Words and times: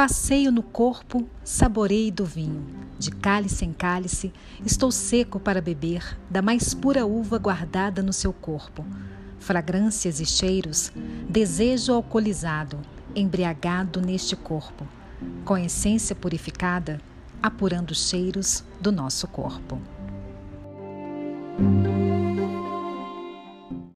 Passeio 0.00 0.50
no 0.50 0.62
corpo, 0.62 1.28
saborei 1.44 2.10
do 2.10 2.24
vinho. 2.24 2.64
De 2.98 3.10
cálice 3.10 3.66
em 3.66 3.72
cálice, 3.74 4.32
estou 4.64 4.90
seco 4.90 5.38
para 5.38 5.60
beber 5.60 6.16
da 6.30 6.40
mais 6.40 6.72
pura 6.72 7.04
uva 7.04 7.36
guardada 7.36 8.02
no 8.02 8.10
seu 8.10 8.32
corpo. 8.32 8.82
Fragrâncias 9.38 10.18
e 10.18 10.24
cheiros, 10.24 10.90
desejo 11.28 11.92
alcoolizado, 11.92 12.78
embriagado 13.14 14.00
neste 14.00 14.34
corpo, 14.34 14.88
com 15.44 15.58
essência 15.58 16.16
purificada, 16.16 16.98
apurando 17.42 17.94
cheiros 17.94 18.64
do 18.80 18.90
nosso 18.90 19.28
corpo. 19.28 19.78